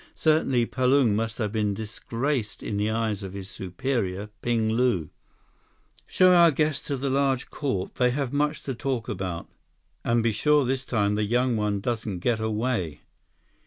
Certainly 0.15 0.65
Palung 0.65 1.13
must 1.13 1.37
have 1.37 1.51
been 1.51 1.75
disgraced 1.75 2.63
in 2.63 2.77
the 2.77 2.89
eyes 2.89 3.21
of 3.21 3.33
his 3.33 3.51
superior, 3.51 4.31
Ping 4.41 4.71
Lu. 4.71 5.11
"Show 6.07 6.33
our 6.33 6.49
guests 6.49 6.87
to 6.87 6.97
the 6.97 7.11
large 7.11 7.51
court. 7.51 7.93
They 7.93 8.09
have 8.09 8.33
much 8.33 8.63
to 8.63 8.73
talk 8.73 9.07
about. 9.07 9.47
And 10.03 10.23
be 10.23 10.31
sure 10.31 10.65
this 10.65 10.85
time 10.85 11.13
the 11.13 11.23
young 11.23 11.55
one 11.55 11.81
doesn't 11.81 12.17
get 12.21 12.39
away." 12.39 13.01